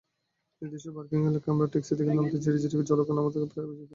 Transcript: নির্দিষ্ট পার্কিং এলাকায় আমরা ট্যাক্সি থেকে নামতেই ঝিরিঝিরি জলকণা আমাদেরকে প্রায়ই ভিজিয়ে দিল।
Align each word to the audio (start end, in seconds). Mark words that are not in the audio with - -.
নির্দিষ্ট 0.61 0.87
পার্কিং 0.95 1.19
এলাকায় 1.29 1.51
আমরা 1.53 1.67
ট্যাক্সি 1.73 1.93
থেকে 1.97 2.11
নামতেই 2.11 2.41
ঝিরিঝিরি 2.45 2.83
জলকণা 2.89 3.19
আমাদেরকে 3.21 3.47
প্রায়ই 3.51 3.67
ভিজিয়ে 3.69 3.79
দিল। 3.79 3.89